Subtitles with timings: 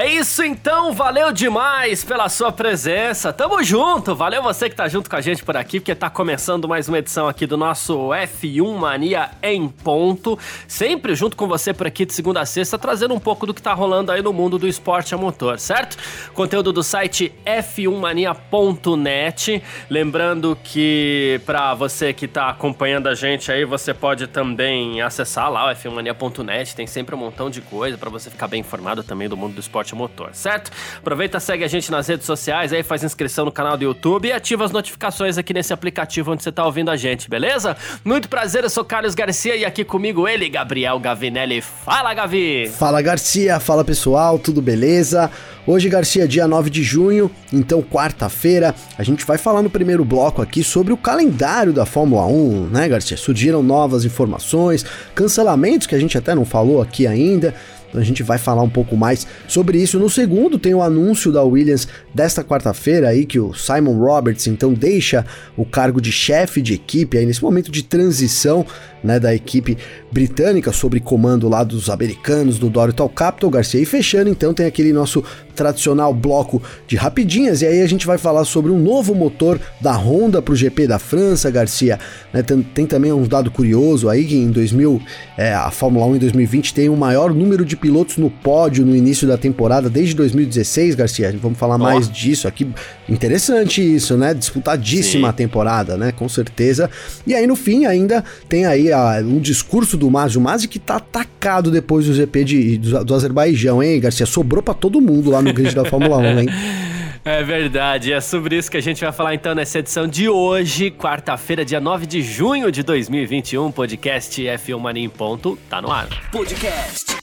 [0.00, 3.32] É isso então, valeu demais pela sua presença.
[3.32, 6.68] Tamo junto, valeu você que tá junto com a gente por aqui, porque tá começando
[6.68, 10.38] mais uma edição aqui do nosso F1 Mania em ponto.
[10.68, 13.60] Sempre junto com você por aqui de segunda a sexta, trazendo um pouco do que
[13.60, 15.96] tá rolando aí no mundo do esporte a motor, certo?
[16.32, 19.60] Conteúdo do site f1mania.net.
[19.90, 25.66] Lembrando que para você que tá acompanhando a gente aí, você pode também acessar lá
[25.66, 29.36] o f1mania.net, tem sempre um montão de coisa para você ficar bem informado também do
[29.36, 30.70] mundo do esporte esporte motor, certo?
[30.98, 34.32] Aproveita, segue a gente nas redes sociais, aí faz inscrição no canal do YouTube e
[34.32, 37.76] ativa as notificações aqui nesse aplicativo onde você tá ouvindo a gente, beleza?
[38.04, 41.60] Muito prazer, eu sou Carlos Garcia e aqui comigo ele, Gabriel Gavinelli.
[41.60, 42.70] Fala, Gavi!
[42.76, 43.60] Fala, Garcia!
[43.60, 45.30] Fala, pessoal, tudo beleza?
[45.66, 50.40] Hoje, Garcia, dia 9 de junho, então quarta-feira, a gente vai falar no primeiro bloco
[50.40, 53.18] aqui sobre o calendário da Fórmula 1, né, Garcia?
[53.18, 54.82] Surgiram novas informações,
[55.14, 57.54] cancelamentos que a gente até não falou aqui ainda.
[57.88, 59.98] Então a gente vai falar um pouco mais sobre isso.
[59.98, 64.72] No segundo tem o anúncio da Williams desta quarta-feira aí que o Simon Roberts então
[64.72, 65.24] deixa
[65.56, 68.64] o cargo de chefe de equipe aí nesse momento de transição,
[69.02, 69.78] né, da equipe
[70.10, 73.80] britânica sobre comando lá dos americanos do Dorital Capital Garcia.
[73.80, 78.16] E fechando então tem aquele nosso tradicional bloco de rapidinhas, e aí a gente vai
[78.16, 81.98] falar sobre um novo motor da Honda para o GP da França, Garcia.
[82.32, 85.02] Né, tem, tem, também um dado curioso aí que em 2000,
[85.36, 88.94] é, a Fórmula 1 em 2020 tem o maior número de pilotos no pódio no
[88.94, 91.34] início da temporada desde 2016, Garcia.
[91.40, 91.78] Vamos falar oh.
[91.78, 92.68] mais disso aqui.
[93.08, 94.34] Interessante isso, né?
[94.34, 96.12] Disputadíssima a temporada, né?
[96.12, 96.90] Com certeza.
[97.26, 100.96] E aí no fim ainda tem aí a, um discurso do Mazio Mazzi que tá
[100.96, 104.26] atacado depois do GP de, do, do Azerbaijão, hein, Garcia?
[104.26, 106.48] Sobrou para todo mundo lá no grid da Fórmula 1, hein?
[107.24, 110.90] É verdade, é sobre isso que a gente vai falar então nessa edição de hoje,
[110.90, 116.08] quarta-feira, dia 9 de junho de 2021, podcast F1 Mania em ponto, tá no ar.
[116.32, 117.17] Podcast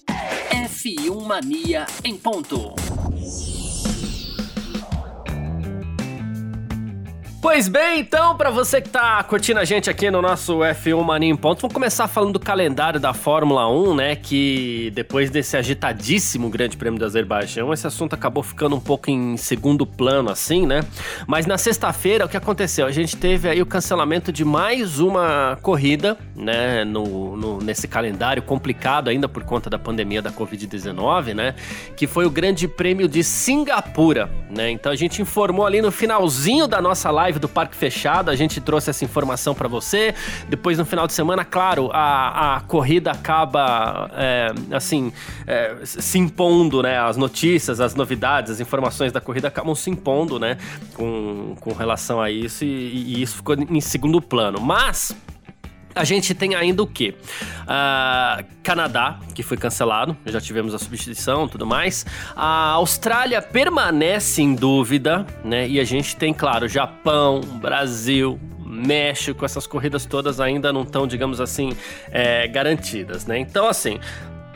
[0.76, 2.95] F1 Mania em ponto.
[7.48, 11.30] Pois bem, então, para você que tá curtindo a gente aqui no nosso F1 Mania
[11.30, 14.16] em Ponto, vamos começar falando do calendário da Fórmula 1, né?
[14.16, 19.38] Que depois desse agitadíssimo Grande Prêmio do Azerbaijão, esse assunto acabou ficando um pouco em
[19.38, 20.82] segundo plano, assim, né?
[21.28, 22.88] Mas na sexta-feira, o que aconteceu?
[22.88, 26.84] A gente teve aí o cancelamento de mais uma corrida, né?
[26.84, 31.54] No, no nesse calendário complicado ainda por conta da pandemia da Covid-19, né?
[31.96, 34.72] Que foi o Grande Prêmio de Singapura, né?
[34.72, 38.36] Então a gente informou ali no finalzinho da nossa live live do Parque Fechado, a
[38.36, 40.14] gente trouxe essa informação para você.
[40.50, 45.12] Depois, no final de semana, claro, a, a corrida acaba, é, assim,
[45.46, 47.00] é, se impondo, né?
[47.00, 50.58] As notícias, as novidades, as informações da corrida acabam se impondo, né?
[50.94, 54.60] Com, com relação a isso, e, e isso ficou em segundo plano.
[54.62, 55.16] Mas
[55.96, 57.16] a gente tem ainda o quê?
[57.64, 62.06] Uh, Canadá, que foi cancelado, já tivemos a substituição tudo mais.
[62.36, 65.68] A Austrália permanece em dúvida, né?
[65.68, 71.40] E a gente tem, claro, Japão, Brasil, México, essas corridas todas ainda não estão, digamos
[71.40, 71.72] assim,
[72.12, 73.40] é, garantidas, né?
[73.40, 74.00] Então, assim,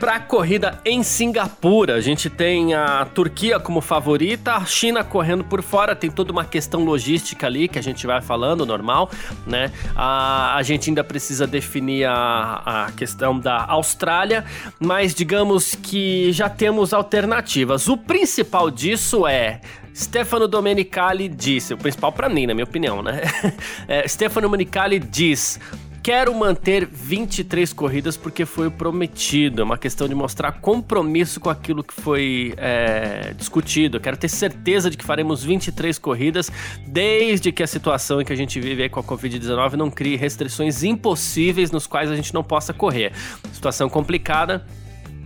[0.00, 5.44] para a corrida em Singapura, a gente tem a Turquia como favorita, a China correndo
[5.44, 9.10] por fora, tem toda uma questão logística ali que a gente vai falando, normal,
[9.46, 9.70] né?
[9.94, 14.46] A, a gente ainda precisa definir a, a questão da Austrália,
[14.80, 17.86] mas digamos que já temos alternativas.
[17.86, 19.60] O principal disso é
[19.94, 23.20] Stefano Domenicali disse, o principal para mim, na minha opinião, né?
[23.86, 25.58] É, Stefano Domenicali diz:
[26.02, 29.60] Quero manter 23 corridas porque foi o prometido.
[29.60, 34.00] É uma questão de mostrar compromisso com aquilo que foi é, discutido.
[34.00, 36.50] Quero ter certeza de que faremos 23 corridas,
[36.86, 40.82] desde que a situação em que a gente vive com a Covid-19 não crie restrições
[40.82, 43.12] impossíveis nos quais a gente não possa correr.
[43.52, 44.64] Situação complicada,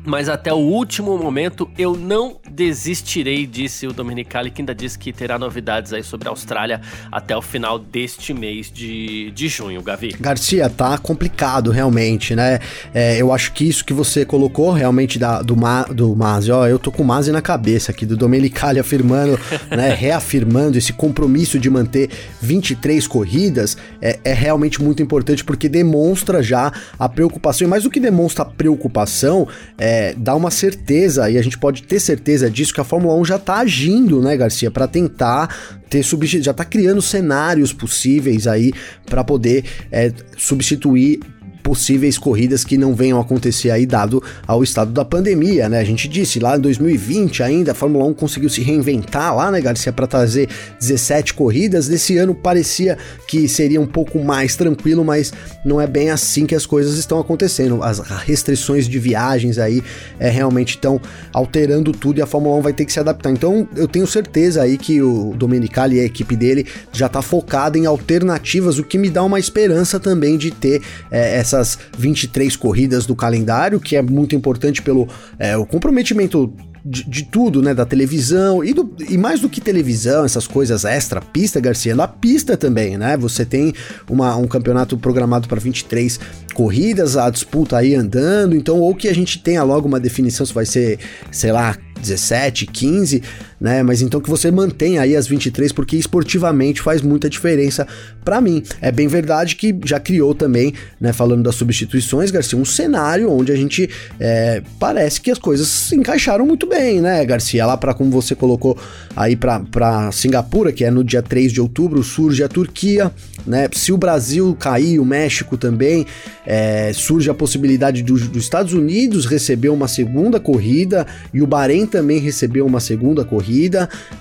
[0.04, 5.12] mas até o último momento eu não desistirei, disse o Dominicali, que ainda disse que
[5.12, 6.80] terá novidades aí sobre a Austrália
[7.10, 10.14] até o final deste mês de, de junho, Gavi.
[10.20, 12.58] Garcia, tá complicado realmente, né?
[12.92, 16.16] É, eu acho que isso que você colocou realmente da, do, Ma, do
[16.52, 19.38] ó, eu tô com o Mazzi na cabeça aqui, do Domenicali afirmando,
[19.74, 22.10] né, reafirmando esse compromisso de manter
[22.40, 27.90] 23 corridas, é, é realmente muito importante porque demonstra já a preocupação, e mais do
[27.90, 29.48] que demonstra a preocupação,
[29.78, 33.14] é é, dá uma certeza, e a gente pode ter certeza disso, que a Fórmula
[33.14, 38.48] 1 já está agindo, né, Garcia, para tentar ter substituir, já está criando cenários possíveis
[38.48, 38.72] aí
[39.06, 41.20] para poder é, substituir
[41.64, 45.80] possíveis corridas que não venham acontecer aí, dado ao estado da pandemia, né?
[45.80, 49.62] A gente disse lá em 2020 ainda, a Fórmula 1 conseguiu se reinventar lá, né,
[49.62, 50.46] Garcia, para trazer
[50.78, 51.88] 17 corridas.
[51.88, 55.32] Desse ano parecia que seria um pouco mais tranquilo, mas
[55.64, 57.82] não é bem assim que as coisas estão acontecendo.
[57.82, 59.82] As restrições de viagens aí
[60.20, 61.00] é, realmente estão
[61.32, 63.30] alterando tudo e a Fórmula 1 vai ter que se adaptar.
[63.30, 67.78] Então eu tenho certeza aí que o Domenicali e a equipe dele já tá focada
[67.78, 73.06] em alternativas, o que me dá uma esperança também de ter é, essas 23 corridas
[73.06, 75.08] do calendário, que é muito importante pelo
[75.38, 76.52] é, o comprometimento
[76.84, 77.72] de, de, tudo, né?
[77.72, 82.06] Da televisão e, do, e mais do que televisão, essas coisas extra pista, Garcia, na
[82.06, 83.16] pista também, né?
[83.16, 83.72] Você tem
[84.10, 86.20] uma, um campeonato programado para 23
[86.52, 90.52] corridas, a disputa aí andando, então ou que a gente tenha logo uma definição se
[90.52, 90.98] vai ser,
[91.30, 93.22] sei lá, 17, 15,
[93.64, 93.82] né?
[93.82, 97.88] Mas então que você mantenha aí as 23, porque esportivamente faz muita diferença
[98.22, 98.62] para mim.
[98.78, 101.14] É bem verdade que já criou também, né?
[101.14, 103.88] Falando das substituições, Garcia, um cenário onde a gente
[104.20, 107.64] é, parece que as coisas se encaixaram muito bem, né, Garcia?
[107.64, 108.76] Lá para como você colocou
[109.16, 113.10] aí para Singapura, que é no dia 3 de outubro, surge a Turquia,
[113.46, 113.66] né?
[113.72, 116.04] Se o Brasil cair, o México também,
[116.46, 121.86] é, surge a possibilidade do, dos Estados Unidos receber uma segunda corrida e o Bahrein
[121.86, 123.53] também receber uma segunda corrida.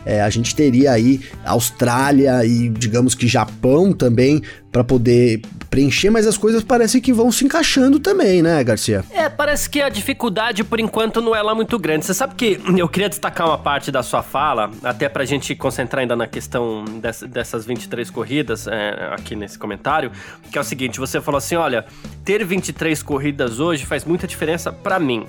[0.06, 4.42] É, a gente teria aí Austrália e digamos que Japão também
[4.72, 5.40] para poder
[5.70, 9.04] preencher, mas as coisas parecem que vão se encaixando também, né, Garcia?
[9.12, 12.06] É, parece que a dificuldade por enquanto não é lá muito grande.
[12.06, 16.02] Você sabe que eu queria destacar uma parte da sua fala, até pra gente concentrar
[16.02, 16.86] ainda na questão
[17.28, 20.12] dessas 23 corridas é, aqui nesse comentário,
[20.52, 21.86] que é o seguinte, você falou assim, olha,
[22.26, 25.26] ter 23 corridas hoje faz muita diferença para mim.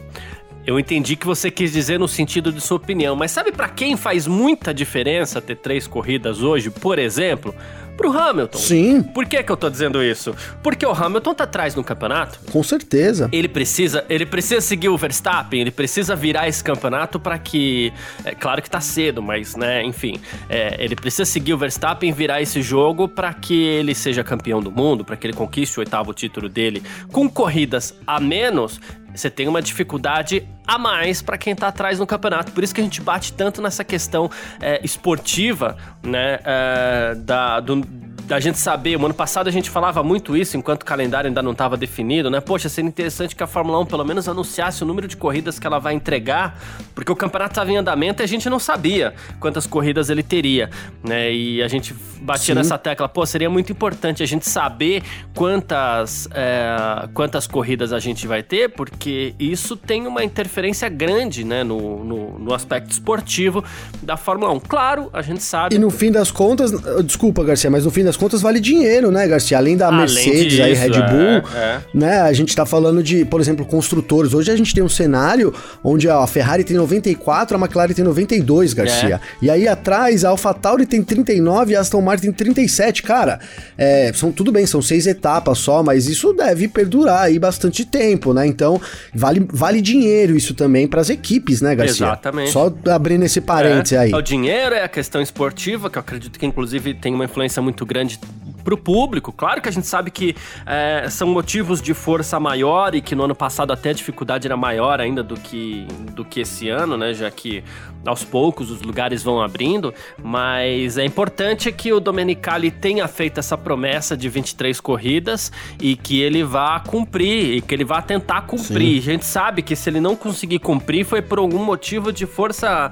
[0.67, 3.97] Eu entendi que você quis dizer no sentido de sua opinião, mas sabe para quem
[3.99, 7.55] faz muita diferença ter três corridas hoje, por exemplo?
[7.97, 8.59] Pro Hamilton.
[8.59, 9.03] Sim.
[9.03, 10.35] Por que que eu tô dizendo isso?
[10.63, 12.41] Porque o Hamilton tá atrás no campeonato.
[12.51, 13.29] Com certeza.
[13.33, 17.93] Ele precisa, ele precisa seguir o Verstappen, ele precisa virar esse campeonato para que,
[18.25, 22.41] é claro que tá cedo, mas né, enfim, é, ele precisa seguir o Verstappen, virar
[22.41, 26.13] esse jogo para que ele seja campeão do mundo, para que ele conquiste o oitavo
[26.13, 26.83] título dele.
[27.13, 28.81] Com corridas a menos,
[29.15, 32.51] você tem uma dificuldade a mais para quem tá atrás no campeonato.
[32.53, 34.31] Por isso que a gente bate tanto nessa questão
[34.61, 36.41] é, esportiva, né?
[36.45, 37.84] É, da, do,
[38.27, 41.43] da gente saber, o ano passado a gente falava muito isso, enquanto o calendário ainda
[41.43, 42.41] não estava definido, né?
[42.41, 45.67] Poxa, seria interessante que a Fórmula 1 pelo menos anunciasse o número de corridas que
[45.67, 46.59] ela vai entregar,
[46.95, 50.71] porque o campeonato estava em andamento e a gente não sabia quantas corridas ele teria,
[51.03, 51.33] né?
[51.33, 52.59] E a gente batia Sim.
[52.59, 55.03] nessa tecla, pô, seria muito importante a gente saber
[55.35, 61.63] quantas, é, quantas corridas a gente vai ter, porque isso tem uma interferência grande, né,
[61.63, 63.63] no, no, no aspecto esportivo
[64.03, 64.61] da Fórmula 1.
[64.61, 65.75] Claro, a gente sabe.
[65.75, 66.73] E no fim das contas,
[67.05, 69.59] desculpa, Garcia, mas no fim das contas vale dinheiro, né, Garcia?
[69.59, 71.81] Além da Além Mercedes, disso, aí, Red Bull, é, é.
[71.93, 72.21] né?
[72.21, 74.33] A gente tá falando de, por exemplo, construtores.
[74.33, 78.75] Hoje a gente tem um cenário onde a Ferrari tem 94, a McLaren tem 92,
[78.75, 79.17] Garcia.
[79.17, 79.21] É.
[79.43, 83.03] E aí atrás a AlphaTauri tem 39 e a Aston Martin tem 37.
[83.03, 83.41] Cara,
[83.77, 88.33] é, são tudo bem, são seis etapas só, mas isso deve perdurar aí bastante tempo,
[88.33, 88.47] né?
[88.47, 88.81] Então,
[89.13, 92.07] vale, vale dinheiro isso também para as equipes, né, Garcia?
[92.07, 92.53] Exatamente.
[92.53, 93.99] Só abrindo esse parênteses é.
[93.99, 94.15] aí.
[94.15, 97.85] O dinheiro é a questão esportiva, que eu acredito que inclusive tem uma influência muito
[97.87, 98.21] grande
[98.65, 99.31] para o público.
[99.31, 100.35] Claro que a gente sabe que
[100.67, 104.57] é, são motivos de força maior e que no ano passado até a dificuldade era
[104.57, 107.13] maior ainda do que, do que esse ano, né?
[107.13, 107.63] Já que
[108.05, 113.57] aos poucos os lugares vão abrindo, mas é importante que o Domenicali tenha feito essa
[113.57, 118.95] promessa de 23 corridas e que ele vá cumprir, e que ele vá tentar cumprir.
[118.95, 118.99] Sim.
[118.99, 122.91] A gente sabe que se ele não conseguir cumprir foi por algum motivo de força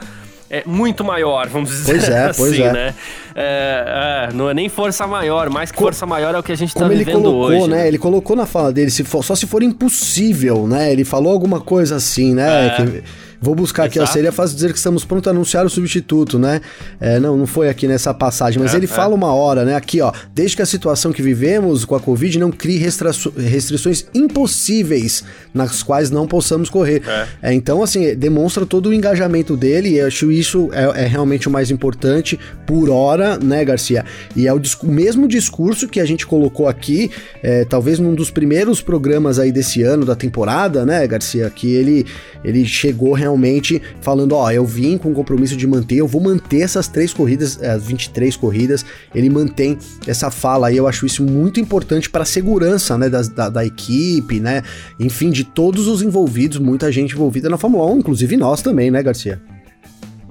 [0.53, 2.73] é muito maior, vamos dizer pois é, assim, pois é.
[2.73, 2.95] né?
[3.35, 6.53] É, é, não é nem força maior, mais que Co força maior é o que
[6.53, 7.71] a gente tá vivendo ele colocou, hoje.
[7.71, 7.77] Né?
[7.79, 7.89] né?
[7.89, 10.93] Ele colocou na fala dele, se for, só se for impossível, né?
[10.93, 12.67] Ele falou alguma coisa assim, né?
[12.67, 12.71] É.
[12.71, 13.03] Que
[13.43, 16.61] Vou buscar aqui, ó, seria fácil dizer que estamos prontos a anunciar o substituto, né?
[17.01, 18.89] É, não, não foi aqui nessa passagem, mas é, ele é.
[18.89, 19.75] fala uma hora, né?
[19.75, 25.25] Aqui, ó, desde que a situação que vivemos com a Covid não crie restrições impossíveis
[25.53, 27.03] nas quais não possamos correr.
[27.05, 27.51] É.
[27.51, 27.53] é.
[27.53, 31.51] então, assim, demonstra todo o engajamento dele e eu acho isso é, é realmente o
[31.51, 34.05] mais importante por hora, né, Garcia?
[34.37, 37.11] E é o, o mesmo discurso que a gente colocou aqui,
[37.43, 41.51] é, talvez num dos primeiros programas aí desse ano, da temporada, né, Garcia?
[41.51, 42.07] Que ele,
[42.45, 46.21] ele chegou realmente realmente falando: ó, eu vim com o compromisso de manter, eu vou
[46.21, 48.85] manter essas três corridas, as 23 corridas.
[49.15, 53.23] Ele mantém essa fala aí, eu acho isso muito importante para a segurança, né, da,
[53.23, 54.63] da, da, equipe, né,
[54.99, 59.03] enfim, de todos os envolvidos, muita gente envolvida na Fórmula 1, inclusive nós também, né,
[59.03, 59.41] Garcia?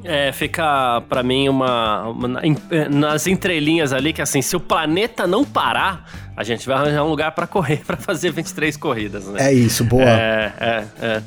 [0.03, 2.41] É, fica para mim uma, uma,
[2.89, 7.09] nas entrelinhas ali que assim, se o planeta não parar, A gente vai arranjar um
[7.09, 9.49] lugar para correr, para fazer 23 corridas, né?
[9.49, 10.03] É isso, boa.
[10.03, 11.21] É, é, é.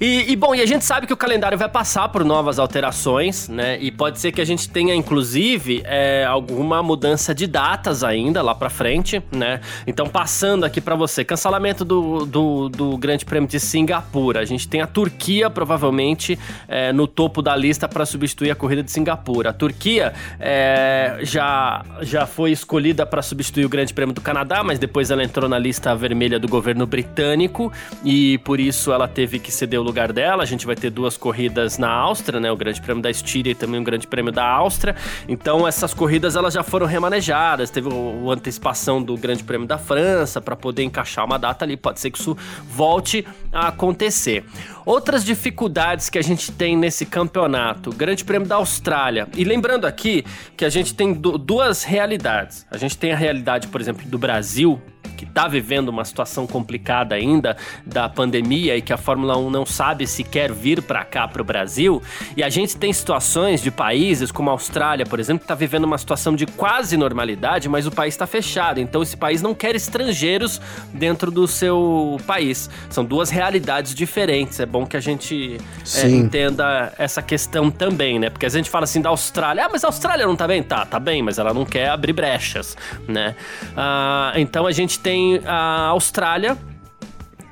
[0.00, 3.48] E, e, bom, e a gente sabe que o calendário vai passar por novas alterações,
[3.48, 3.76] né?
[3.80, 8.54] E pode ser que a gente tenha, inclusive, é, alguma mudança de datas ainda lá
[8.54, 9.60] para frente, né?
[9.86, 14.40] Então, passando aqui para você, cancelamento do, do, do, Grande Prêmio de Singapura.
[14.40, 16.38] A gente tem a Turquia, provavelmente,
[16.68, 19.50] é, no topo da lista para substituir a corrida de Singapura.
[19.50, 24.78] A Turquia é, já, já foi escolhida para substituir o Grande Prêmio do Canadá, mas
[24.78, 27.72] depois ela entrou na lista vermelha do governo britânico
[28.04, 30.42] e por isso ela teve que ceder o lugar dela.
[30.42, 32.50] A gente vai ter duas corridas na Áustria, né?
[32.50, 34.94] O Grande Prêmio da Estíria e também o Grande Prêmio da Áustria.
[35.28, 37.70] Então essas corridas elas já foram remanejadas.
[37.70, 41.76] Teve a antecipação do Grande Prêmio da França para poder encaixar uma data ali.
[41.76, 42.36] Pode ser que isso
[42.68, 44.44] volte a acontecer.
[44.88, 49.28] Outras dificuldades que a gente tem nesse campeonato, Grande Prêmio da Austrália.
[49.36, 50.24] E lembrando aqui
[50.56, 52.66] que a gente tem duas realidades.
[52.70, 54.80] A gente tem a realidade, por exemplo, do Brasil,
[55.18, 59.66] que está vivendo uma situação complicada ainda da pandemia e que a Fórmula 1 não
[59.66, 62.00] sabe se quer vir para cá, para o Brasil.
[62.36, 65.84] E a gente tem situações de países como a Austrália, por exemplo, que está vivendo
[65.84, 68.78] uma situação de quase normalidade, mas o país está fechado.
[68.78, 70.60] Então esse país não quer estrangeiros
[70.94, 72.70] dentro do seu país.
[72.88, 74.60] São duas realidades diferentes.
[74.60, 75.58] É bom que a gente
[75.96, 78.30] é, entenda essa questão também, né?
[78.30, 80.62] Porque a gente fala assim da Austrália, ah, mas a Austrália não tá bem?
[80.62, 82.76] Tá, tá bem, mas ela não quer abrir brechas,
[83.08, 83.34] né?
[83.76, 85.07] Ah, então a gente tem
[85.46, 86.56] a Austrália,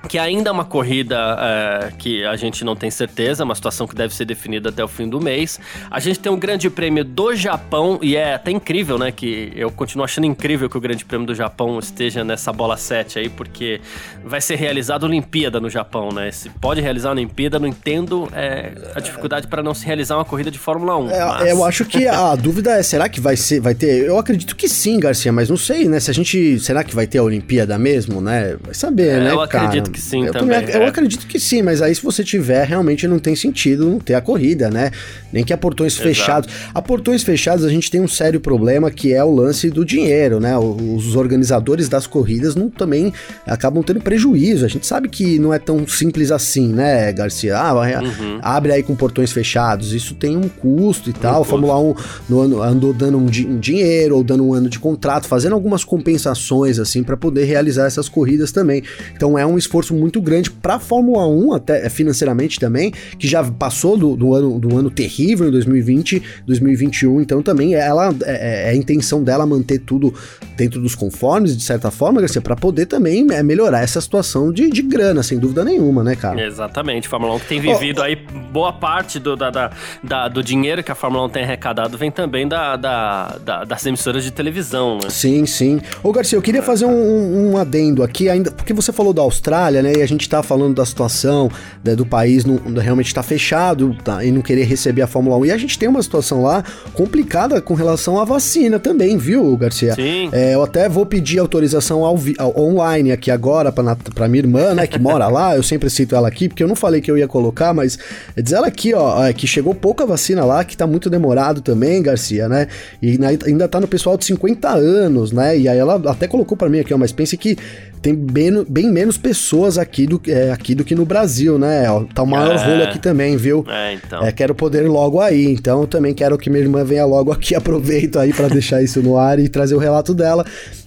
[0.07, 3.95] que ainda é uma corrida é, que a gente não tem certeza, uma situação que
[3.95, 5.59] deve ser definida até o fim do mês.
[5.91, 9.11] A gente tem um grande prêmio do Japão, e é até incrível, né?
[9.13, 13.19] Que eu continuo achando incrível que o grande prêmio do Japão esteja nessa bola 7
[13.19, 13.81] aí, porque
[14.25, 16.31] vai ser realizada a Olimpíada no Japão, né?
[16.31, 20.25] Se pode realizar a Olimpíada, não entendo é, a dificuldade para não se realizar uma
[20.25, 21.11] corrida de Fórmula 1.
[21.11, 21.49] É, mas...
[21.49, 24.07] Eu acho que a dúvida é, será que vai ser, vai ter?
[24.07, 26.01] Eu acredito que sim, Garcia, mas não sei, né?
[26.01, 28.57] Se a gente, será que vai ter a Olimpíada mesmo, né?
[28.63, 30.59] Vai saber, é, né, Eu acredito que sim eu também.
[30.59, 30.77] é.
[30.77, 34.15] Eu acredito que sim, mas aí se você tiver, realmente não tem sentido não ter
[34.15, 34.91] a corrida, né?
[35.33, 36.09] Nem que a portões Exato.
[36.09, 36.55] fechados.
[36.75, 40.39] A portões fechados a gente tem um sério problema que é o lance do dinheiro,
[40.39, 40.57] né?
[40.59, 43.13] Os organizadores das corridas não também
[43.47, 44.65] acabam tendo prejuízo.
[44.65, 47.57] A gente sabe que não é tão simples assim, né, Garcia?
[47.57, 48.39] Ah, uhum.
[48.43, 49.95] abre aí com portões fechados.
[49.95, 51.41] Isso tem um custo e tal.
[51.41, 51.95] Um Fórmula 1
[52.29, 55.55] no ano, andou dando um, di um dinheiro ou dando um ano de contrato, fazendo
[55.55, 58.83] algumas compensações assim para poder realizar essas corridas também.
[59.15, 63.43] Então é um esforço muito grande para a Fórmula 1, até financeiramente também, que já
[63.45, 68.69] passou do, do, ano, do ano terrível em 2020, 2021, então também ela é, é,
[68.69, 70.13] é a intenção dela manter tudo
[70.57, 74.71] dentro dos conformes, de certa forma, Garcia, para poder também é, melhorar essa situação de,
[74.71, 76.41] de grana, sem dúvida nenhuma, né, cara?
[76.43, 79.71] Exatamente, Fórmula 1 que tem vivido oh, aí boa parte do, da, da,
[80.03, 83.85] da, do dinheiro que a Fórmula 1 tem arrecadado vem também da, da, da, das
[83.85, 85.11] emissoras de televisão, né?
[85.11, 85.81] Sim, sim.
[86.03, 89.83] Ô, Garcia, eu queria fazer um, um adendo aqui, ainda porque você falou da Austrália,
[89.83, 91.51] né, e a gente tá falando da situação
[91.85, 95.47] né, do país não, realmente tá fechado tá, e não querer receber a Fórmula 1,
[95.47, 99.95] e a gente tem uma situação lá complicada com relação à vacina também, viu, Garcia?
[99.95, 100.31] Sim.
[100.33, 104.87] É, eu até vou pedir autorização ao, ao online aqui agora para minha irmã, né,
[104.87, 105.57] que mora lá.
[105.57, 107.99] Eu sempre cito ela aqui, porque eu não falei que eu ia colocar, mas
[108.37, 112.03] diz ela aqui, ó, é, que chegou pouca vacina lá, que tá muito demorado também,
[112.03, 112.69] Garcia, né?
[113.01, 115.59] E ainda tá no pessoal de 50 anos, né?
[115.59, 117.57] E aí ela até colocou para mim aqui, ó, mas pense que
[118.03, 121.91] tem bem, bem menos pessoas aqui do, é, aqui do que no Brasil, né?
[121.91, 122.65] Ó, tá o maior é.
[122.65, 123.65] rolo aqui também, viu?
[123.69, 124.23] É, então.
[124.25, 127.33] É, quero poder ir logo aí, então eu também quero que minha irmã venha logo
[127.33, 127.55] aqui.
[127.57, 130.45] Aproveito aí para deixar isso no ar e trazer o relato dela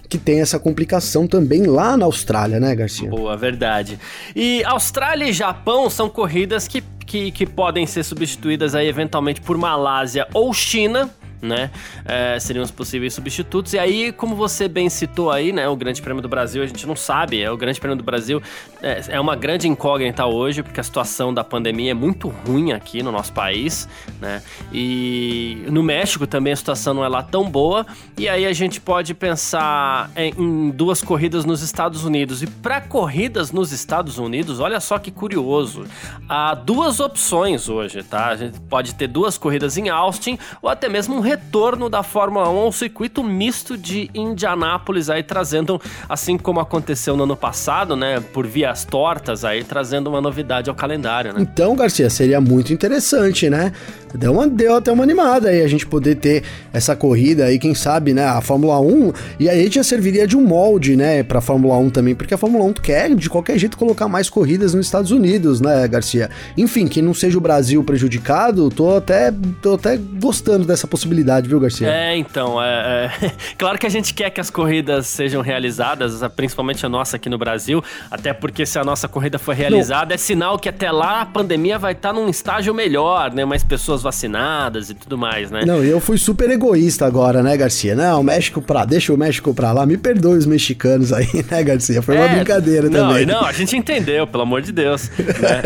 [0.08, 3.08] que tem essa complicação também lá na Austrália, né, Garcia?
[3.08, 3.96] Boa, verdade.
[4.34, 9.56] E Austrália e Japão são corridas que, que, que podem ser substituídas aí eventualmente por
[9.56, 11.08] Malásia ou China
[11.42, 11.70] né?
[12.04, 13.72] É, seriam os possíveis substitutos.
[13.72, 15.68] E aí, como você bem citou aí, né?
[15.68, 17.42] O Grande Prêmio do Brasil, a gente não sabe.
[17.42, 18.42] É, o Grande Prêmio do Brasil
[18.82, 23.02] é, é uma grande incógnita hoje, porque a situação da pandemia é muito ruim aqui
[23.02, 23.88] no nosso país,
[24.20, 24.42] né?
[24.72, 27.86] E no México também a situação não é lá tão boa.
[28.16, 32.42] E aí a gente pode pensar em, em duas corridas nos Estados Unidos.
[32.42, 35.84] E para corridas nos Estados Unidos, olha só que curioso.
[36.28, 38.28] Há duas opções hoje, tá?
[38.28, 42.50] A gente pode ter duas corridas em Austin ou até mesmo um retorno da Fórmula
[42.50, 48.18] 1 ao circuito misto de Indianápolis, aí trazendo, assim como aconteceu no ano passado, né,
[48.32, 51.40] por vias tortas, aí trazendo uma novidade ao calendário, né?
[51.40, 53.72] Então, Garcia, seria muito interessante, né?
[54.14, 57.74] Deu, uma, deu até uma animada aí a gente poder ter essa corrida aí, quem
[57.74, 58.24] sabe, né?
[58.24, 59.12] A Fórmula 1.
[59.38, 62.64] E aí já serviria de um molde, né, pra Fórmula 1 também, porque a Fórmula
[62.64, 66.30] 1 quer, de qualquer jeito, colocar mais corridas nos Estados Unidos, né, Garcia?
[66.56, 71.60] Enfim, que não seja o Brasil prejudicado, tô até, tô até gostando dessa possibilidade, viu,
[71.60, 71.88] Garcia?
[71.88, 73.32] É, então, é, é...
[73.56, 77.38] claro que a gente quer que as corridas sejam realizadas, principalmente a nossa aqui no
[77.38, 80.14] Brasil, até porque se a nossa corrida for realizada, não.
[80.14, 83.44] é sinal que até lá a pandemia vai estar num estágio melhor, né?
[83.44, 85.64] Mais pessoas vacinadas e tudo mais, né?
[85.64, 87.94] Não, eu fui super egoísta agora, né, Garcia?
[87.94, 88.84] Não, o México pra.
[88.84, 89.86] Deixa o México pra lá.
[89.86, 92.02] Me perdoe os mexicanos aí, né, Garcia?
[92.02, 93.26] Foi uma é, brincadeira não, também.
[93.26, 95.10] Não, a gente entendeu, pelo amor de Deus.
[95.18, 95.62] né?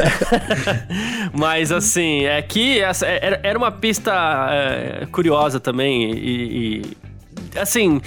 [1.32, 4.12] Mas assim, é que essa, é, era uma pista
[4.50, 6.82] é, curiosa também e,
[7.54, 8.00] e assim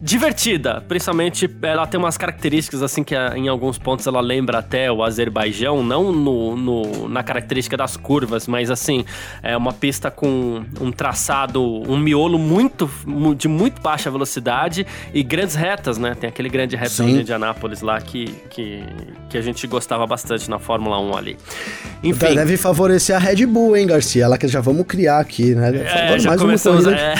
[0.00, 5.02] divertida, principalmente ela tem umas características assim que em alguns pontos ela lembra até o
[5.02, 9.04] Azerbaijão, não no, no, na característica das curvas, mas assim,
[9.42, 12.88] é uma pista com um traçado, um miolo muito
[13.36, 16.14] de muito baixa velocidade e grandes retas, né?
[16.14, 18.84] Tem aquele grande retão de Indianápolis lá que, que,
[19.28, 21.36] que a gente gostava bastante na Fórmula 1 ali.
[22.04, 24.24] Enfim, deve favorecer a Red Bull, hein, Garcia?
[24.24, 25.70] Ela que já vamos criar aqui, né?
[25.76, 27.14] É, já mais começamos, uma corrida.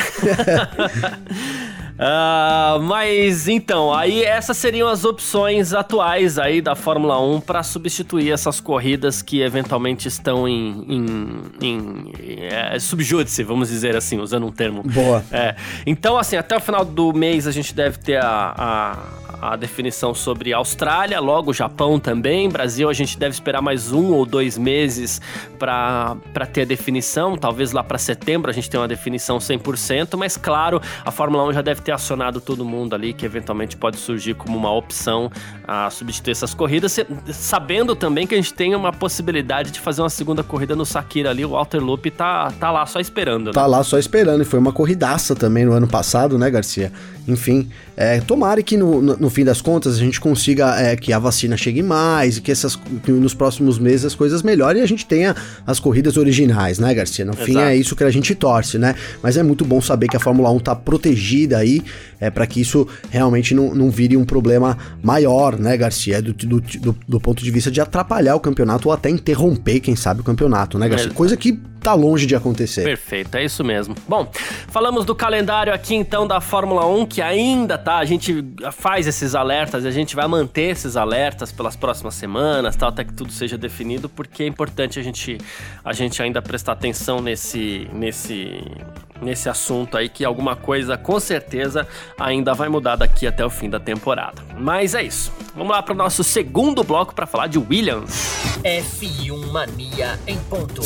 [0.53, 1.69] É.
[1.99, 8.31] Uh, mas então, aí essas seriam as opções atuais aí da Fórmula 1 para substituir
[8.31, 14.53] essas corridas que eventualmente estão em, em, em é, subjúdice, vamos dizer assim, usando um
[14.53, 14.85] termo.
[14.85, 15.25] Boa.
[15.33, 15.57] É.
[15.85, 20.15] Então, assim, até o final do mês a gente deve ter a, a a definição
[20.15, 22.49] sobre Austrália, logo Japão também.
[22.49, 25.21] Brasil a gente deve esperar mais um ou dois meses
[25.59, 26.17] para
[26.53, 27.37] ter a definição.
[27.37, 31.53] Talvez lá para setembro a gente tenha uma definição 100%, mas claro, a Fórmula 1
[31.55, 35.31] já deve ter acionado todo mundo ali que eventualmente pode surgir como uma opção
[35.67, 36.99] a substituir essas corridas,
[37.33, 41.31] sabendo também que a gente tem uma possibilidade de fazer uma segunda corrida no Sakira
[41.31, 41.45] ali.
[41.45, 43.47] O Walter Loop tá, tá lá só esperando.
[43.47, 43.53] Né?
[43.53, 46.93] Tá lá só esperando, e foi uma corridaça também no ano passado, né, Garcia?
[47.29, 51.13] Enfim, é, tomara que no, no, no, fim das contas a gente consiga é, que
[51.13, 54.85] a vacina chegue mais e que, essas, que nos próximos meses as coisas melhorem e
[54.85, 57.27] a gente tenha as corridas originais, né, Garcia?
[57.27, 57.45] No Exato.
[57.45, 58.95] fim é isso que a gente torce, né?
[59.23, 61.78] Mas é muito bom saber que a Fórmula 1 tá protegida aí
[62.21, 66.21] é, para que isso realmente não, não vire um problema maior, né, Garcia?
[66.23, 69.97] Do, do, do, do ponto de vista de atrapalhar o campeonato ou até interromper, quem
[69.97, 71.11] sabe, o campeonato, né, Garcia?
[71.11, 72.85] Coisa que tá longe de acontecer.
[72.85, 73.95] Perfeito, é isso mesmo.
[74.07, 74.31] Bom,
[74.69, 79.35] falamos do calendário aqui então da Fórmula 1, que ainda tá, a gente faz esses
[79.35, 83.33] alertas e a gente vai manter esses alertas pelas próximas semanas, tal, até que tudo
[83.33, 85.39] seja definido, porque é importante a gente,
[85.85, 88.61] a gente ainda prestar atenção nesse, nesse,
[89.23, 91.87] nesse assunto aí, que alguma coisa com certeza
[92.19, 94.43] ainda vai mudar daqui até o fim da temporada.
[94.59, 95.33] Mas é isso.
[95.55, 98.37] Vamos lá para o nosso segundo bloco para falar de Williams.
[98.63, 100.83] F1 Mania em ponto.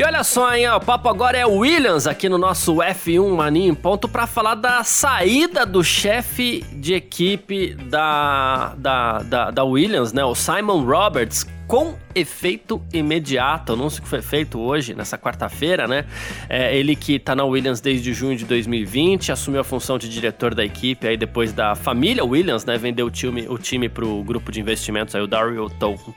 [0.00, 3.74] E olha só, hein, o papo agora é Williams aqui no nosso F1 Mania em
[3.74, 10.24] ponto para falar da saída do chefe de equipe da, da, da, da Williams, né,
[10.24, 13.74] o Simon Roberts, com efeito imediato.
[13.74, 16.04] Anúncio que foi feito hoje, nessa quarta-feira, né?
[16.48, 20.52] É, ele que tá na Williams desde junho de 2020, assumiu a função de diretor
[20.52, 22.76] da equipe aí depois da família Williams, né?
[22.76, 25.70] Vendeu o time, o time pro grupo de investimentos aí, o Dario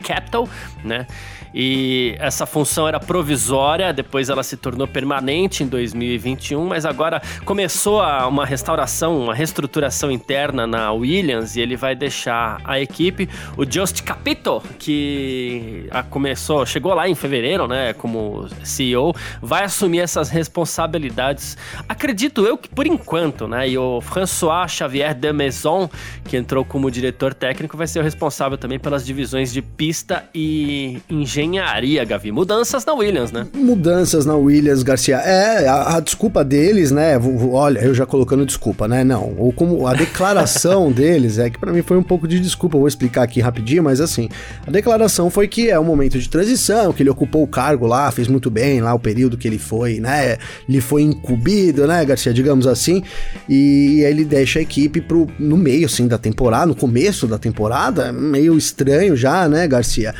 [0.03, 0.49] Capital,
[0.83, 1.05] né?
[1.53, 8.01] E essa função era provisória, depois ela se tornou permanente em 2021, mas agora começou
[8.27, 13.29] uma restauração, uma reestruturação interna na Williams e ele vai deixar a equipe.
[13.55, 19.99] O Just Capito, que a, começou, chegou lá em fevereiro, né, como CEO, vai assumir
[19.99, 21.55] essas responsabilidades.
[21.87, 23.69] Acredito eu que por enquanto, né?
[23.69, 25.89] E o François Xavier de Maison,
[26.25, 31.01] que entrou como diretor técnico, vai ser o responsável também pelas divisões de pista e
[31.09, 32.32] engenharia engenharia, Gavi.
[32.32, 33.47] Mudanças na Williams, né?
[33.53, 35.17] Mudanças na Williams, Garcia.
[35.17, 37.19] É, a, a desculpa deles, né?
[37.51, 39.03] Olha, eu já colocando desculpa, né?
[39.03, 39.34] Não.
[39.38, 42.75] Ou como a declaração deles é que para mim foi um pouco de desculpa.
[42.75, 44.29] Eu vou explicar aqui rapidinho, mas assim,
[44.65, 48.12] a declaração foi que é um momento de transição, que ele ocupou o cargo lá,
[48.12, 50.38] fez muito bem lá o período que ele foi, né?
[50.67, 53.03] Ele foi incumbido, né, Garcia, digamos assim.
[53.47, 58.12] E ele deixa a equipe pro, no meio, assim, da temporada, no começo da temporada,
[58.12, 60.13] meio estranho já, né, Garcia?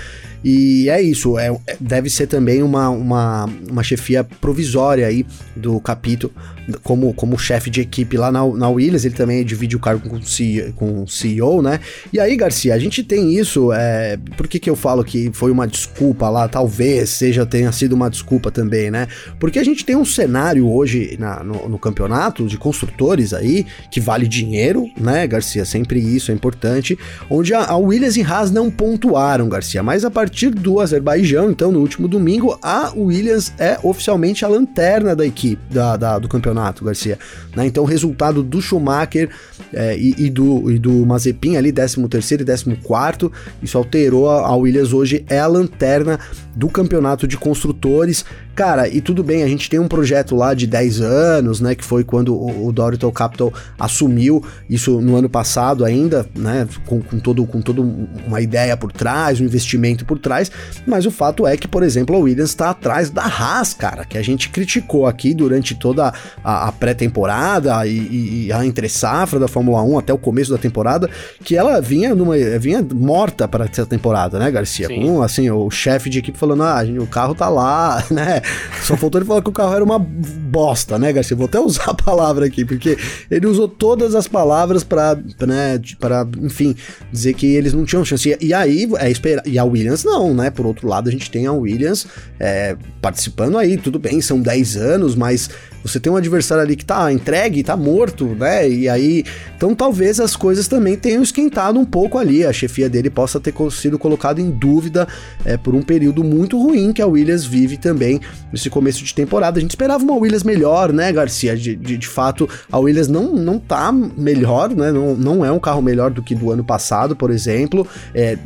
[0.44, 5.26] E é isso, é, é, deve ser também uma, uma, uma chefia provisória aí
[5.56, 6.34] do capítulo,
[6.82, 10.18] como, como chefe de equipe lá na, na Williams, ele também divide o cargo com
[10.18, 11.80] o, CEO, com o CEO, né?
[12.12, 15.52] E aí, Garcia, a gente tem isso, é, por que que eu falo que foi
[15.52, 19.08] uma desculpa lá, talvez seja, tenha sido uma desculpa também, né?
[19.40, 24.00] Porque a gente tem um cenário hoje na, no, no campeonato de construtores aí, que
[24.00, 25.66] vale dinheiro, né, Garcia?
[25.66, 26.98] Sempre isso é importante,
[27.30, 31.72] onde a, a Williams e Haas não pontuaram, Garcia, mas a partir do Azerbaijão, então,
[31.72, 36.84] no último domingo, a Williams é oficialmente a lanterna da equipe, da, da do campeonato
[36.84, 37.20] Garcia.
[37.56, 37.68] Né?
[37.68, 39.30] Então, resultado do Schumacher
[39.72, 44.48] é, e, e, do, e do Mazepin ali, 13 terceiro e 14 isso alterou a,
[44.48, 46.20] a Williams hoje, é a lanterna
[46.56, 48.26] do campeonato de construtores.
[48.56, 51.84] Cara, e tudo bem, a gente tem um projeto lá de 10 anos, né, que
[51.84, 57.20] foi quando o, o Dorital Capital assumiu isso no ano passado ainda, né, com, com,
[57.20, 60.50] todo, com toda uma ideia por trás, um investimento por trás,
[60.88, 64.18] mas o fato é que, por exemplo, a Williams está atrás da Haas, cara, que
[64.18, 69.84] a gente criticou aqui durante toda a, a pré-temporada e, e, a entre-safra da Fórmula
[69.84, 71.10] 1 até o começo da temporada,
[71.44, 74.88] que ela vinha numa vinha morta para essa temporada, né, Garcia?
[74.88, 75.02] Sim.
[75.02, 78.42] Com, assim, o chefe de equipe falando, ah, o carro tá lá, né,
[78.82, 81.36] só faltou ele falar que o carro era uma bosta, né, Garcia?
[81.36, 82.98] Vou até usar a palavra aqui, porque
[83.30, 86.76] ele usou todas as palavras para, né, para, enfim,
[87.12, 88.30] dizer que eles não tinham chance.
[88.40, 89.44] E, e aí, é esperar.
[89.46, 90.50] E a Williams não, né?
[90.50, 92.08] Por outro lado, a gente tem a Williams
[92.40, 95.50] é, participando aí, tudo bem, são 10 anos, mas
[95.84, 98.70] você tem um adversário ali que tá entregue, tá morto, né?
[98.70, 99.26] E aí.
[99.56, 102.46] Então talvez as coisas também tenham esquentado um pouco ali.
[102.46, 105.08] A chefia dele possa ter sido colocado em dúvida
[105.44, 108.22] é, por um período muito ruim que a Williams vive também
[108.52, 109.58] nesse começo de temporada.
[109.58, 111.56] A gente esperava uma Williams melhor, né, Garcia?
[111.56, 114.92] De, de, de fato, a Williams não, não tá melhor, né?
[114.92, 117.86] Não, não é um carro melhor do que do ano passado, por exemplo.
[118.16, 118.38] É,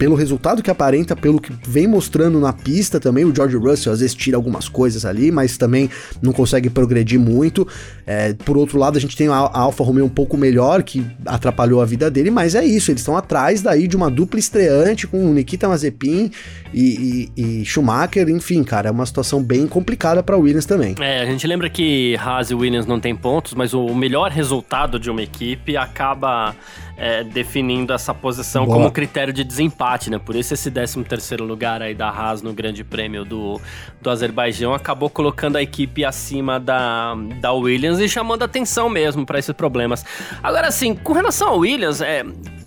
[0.00, 4.00] pelo resultado que aparenta, pelo que vem mostrando na pista também, o George Russell às
[4.00, 5.90] vezes tira algumas coisas ali, mas também
[6.22, 7.68] não consegue progredir muito.
[8.06, 11.82] É, por outro lado, a gente tem a, Alfa Romeo um pouco melhor, que atrapalhou
[11.82, 15.18] a vida dele, mas é isso, eles estão atrás daí de uma dupla estreante com
[15.34, 16.30] Nikita Mazepin
[16.72, 20.94] e, e, e Schumacher, enfim, cara, é uma situação bem complicada para Williams também.
[20.98, 24.98] É, a gente lembra que Haas e Williams não tem pontos, mas o melhor resultado
[24.98, 26.56] de uma equipe acaba
[27.00, 28.76] é, definindo essa posição Boa.
[28.76, 30.18] como critério de desempate, né?
[30.18, 33.58] Por isso esse 13 terceiro lugar aí da Haas no Grande Prêmio do,
[34.02, 39.38] do Azerbaijão acabou colocando a equipe acima da, da Williams e chamando atenção mesmo para
[39.38, 40.04] esses problemas.
[40.42, 42.22] Agora, assim, com relação ao Williams, é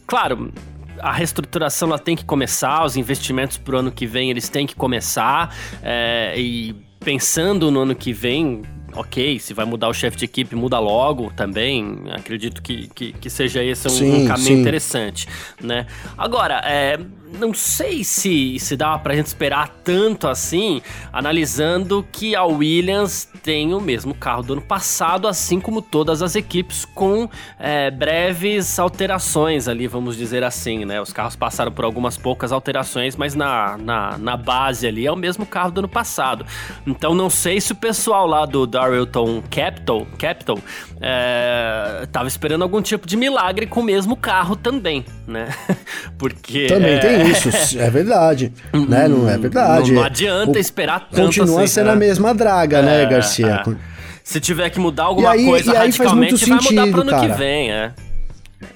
[0.07, 0.51] claro,
[0.99, 4.65] a reestruturação ela tem que começar, os investimentos para o ano que vem eles têm
[4.65, 8.63] que começar é, e pensando no ano que vem
[8.95, 12.03] ok, se vai mudar o chefe de equipe, muda logo também.
[12.11, 14.61] Acredito que, que, que seja esse um, sim, um caminho sim.
[14.61, 15.27] interessante,
[15.61, 15.85] né?
[16.17, 16.99] Agora, é,
[17.39, 23.73] não sei se, se dá pra gente esperar tanto assim, analisando que a Williams tem
[23.73, 27.27] o mesmo carro do ano passado, assim como todas as equipes, com
[27.59, 31.01] é, breves alterações ali, vamos dizer assim, né?
[31.01, 35.15] Os carros passaram por algumas poucas alterações, mas na, na, na base ali é o
[35.15, 36.45] mesmo carro do ano passado.
[36.85, 40.59] Então não sei se o pessoal lá do Darrellton Capital, Capital
[40.99, 45.49] é, tava esperando algum tipo de milagre com o mesmo carro também, né?
[46.17, 46.67] Porque.
[46.67, 46.99] Também é...
[46.99, 48.51] tem isso, é verdade.
[48.73, 49.07] né?
[49.07, 49.91] Não é verdade.
[49.91, 51.93] Não, não adianta o, esperar tanto Continua assim, sendo né?
[51.93, 53.63] a mesma draga, né, é, Garcia?
[53.67, 53.75] É.
[54.23, 57.29] Se tiver que mudar alguma aí, coisa radicalmente, vai mudar pro ano cara.
[57.29, 57.91] que vem, é.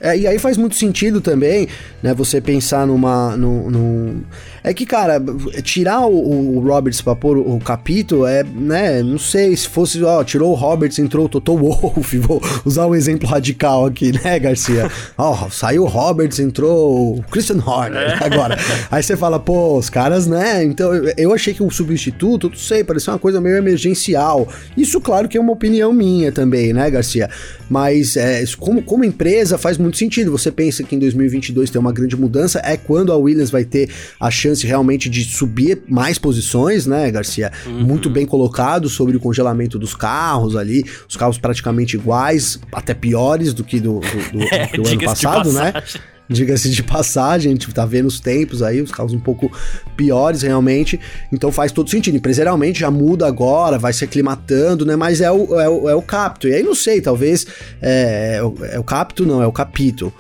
[0.01, 1.67] É, e aí faz muito sentido também,
[2.03, 4.23] né, você pensar numa, num, num,
[4.69, 5.21] é que, cara,
[5.63, 10.03] tirar o, o Roberts pra pôr o, o capítulo é, né, não sei, se fosse,
[10.03, 14.37] ó, tirou o Roberts, entrou o Toto Wolff, vou usar um exemplo radical aqui, né,
[14.39, 14.89] Garcia?
[15.17, 18.25] Ó, saiu o Roberts, entrou o Christian Horner, é.
[18.25, 18.57] agora.
[18.91, 22.83] Aí você fala, pô, os caras, né, então eu achei que o substituto, não sei,
[22.83, 24.47] parecia uma coisa meio emergencial.
[24.75, 27.29] Isso, claro, que é uma opinião minha também, né, Garcia?
[27.69, 30.31] Mas é, como, como empresa faz muito sentido.
[30.31, 33.89] Você pensa que em 2022 tem uma grande mudança, é quando a Williams vai ter
[34.19, 37.51] a chance chance realmente de subir mais posições, né, Garcia?
[37.65, 37.83] Uhum.
[37.83, 43.53] Muito bem colocado sobre o congelamento dos carros ali, os carros praticamente iguais, até piores
[43.53, 45.73] do que do, do, do, é, do ano passado, né?
[46.29, 49.49] diga-se de passagem, a gente tá vendo os tempos aí, os carros um pouco
[49.95, 50.99] piores realmente,
[51.31, 52.17] então faz todo sentido.
[52.17, 54.97] Empresarialmente já muda agora, vai se aclimatando, né?
[54.97, 56.47] Mas é o, é o, é o capto.
[56.47, 57.47] E aí não sei, talvez
[57.81, 60.13] é, é, o, é o capto, não, é o capítulo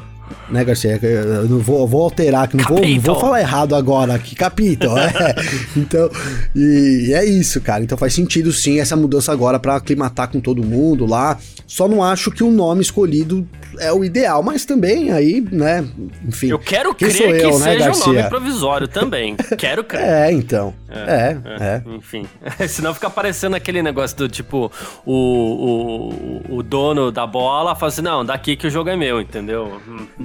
[0.49, 0.99] né, Garcia?
[1.01, 4.97] Eu não vou, vou alterar, que não vou, não vou, falar errado agora, que capítulo,
[4.97, 5.11] é.
[5.75, 6.09] Então,
[6.55, 7.83] e, e, é isso, cara.
[7.83, 11.37] Então faz sentido sim essa mudança agora para aclimatar com todo mundo lá.
[11.65, 13.47] Só não acho que o nome escolhido
[13.79, 15.85] é o ideal, mas também aí, né,
[16.25, 16.47] enfim.
[16.47, 18.03] Eu quero crer que eu, né, seja Garcia?
[18.03, 19.35] um nome provisório também.
[19.57, 20.01] quero crer.
[20.01, 20.73] É, então.
[20.89, 21.37] É, é.
[21.45, 21.65] é.
[21.65, 21.83] é.
[21.95, 22.25] Enfim.
[22.67, 24.71] Senão fica parecendo aquele negócio do tipo,
[25.05, 29.19] o, o, o dono da bola fala assim: não, daqui que o jogo é meu,
[29.19, 29.81] entendeu?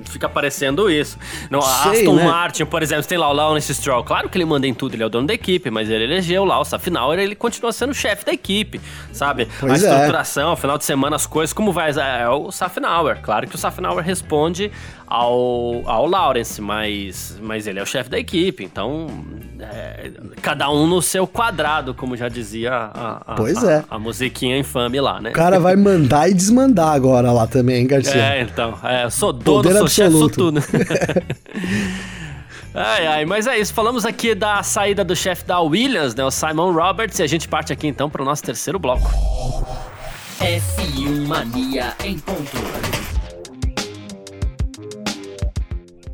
[0.06, 1.18] Fica parecendo isso.
[1.50, 2.24] Não, Sei, Aston né?
[2.24, 4.02] Martin, por exemplo, tem lá o Lawrence Stroll.
[4.02, 6.44] Claro que ele manda em tudo, ele é o dono da equipe, mas ele elegeu
[6.44, 8.80] lá o Safinauer, ele continua sendo o chefe da equipe,
[9.12, 9.48] sabe?
[9.60, 9.90] Pois a é.
[9.90, 10.56] estruturação, é.
[10.56, 11.90] final de semana, as coisas, como vai?
[11.90, 13.20] É o Safinauer.
[13.20, 14.72] Claro que o Safinauer responde
[15.12, 19.08] ao, ao Lawrence, mas, mas ele é o chefe da equipe, então
[19.60, 23.84] é, cada um no seu quadrado, como já dizia a, a, pois é.
[23.90, 25.28] a, a musiquinha infame lá, né?
[25.28, 28.14] O cara vai mandar e desmandar agora lá também, hein, Garcia?
[28.14, 30.60] É, então, é, sou dono, Poder sou chefe, sou tudo.
[32.74, 33.74] Ai, ai, mas é isso.
[33.74, 37.46] Falamos aqui da saída do chefe da Williams, né, o Simon Roberts, e a gente
[37.46, 39.10] parte aqui então para o nosso terceiro bloco.
[40.40, 43.01] F1 Mania em ponto.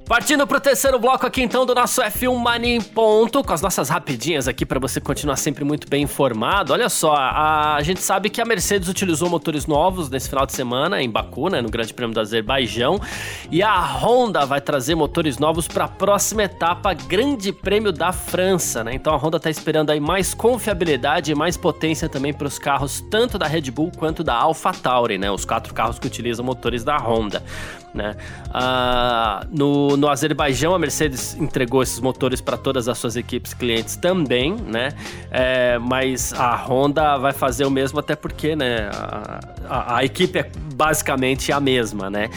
[0.08, 3.90] Partindo pro terceiro bloco aqui então do nosso F1 Mania em ponto, com as nossas
[3.90, 6.72] rapidinhas aqui para você continuar sempre muito bem informado.
[6.72, 10.54] Olha só, a, a, gente sabe que a Mercedes utilizou motores novos nesse final de
[10.54, 12.98] semana em Baku, né, no Grande Prêmio do Azerbaijão,
[13.50, 18.82] e a Honda vai trazer motores novos para a próxima etapa, Grande Prêmio da França,
[18.82, 18.94] né?
[18.94, 23.04] Então a Honda está esperando aí mais confiabilidade e mais potência também para os carros
[23.10, 25.30] tanto da Red Bull quanto da AlphaTauri, né?
[25.30, 27.42] Os quatro carros que utilizam motores da Honda,
[27.92, 28.16] né?
[28.46, 33.96] Uh, no no Azerbaijão, a Mercedes entregou esses motores para todas as suas equipes clientes
[33.96, 34.90] também, né?
[35.30, 38.88] É, mas a Honda vai fazer o mesmo, até porque, né?
[38.92, 42.30] A, a, a equipe é basicamente a mesma, né?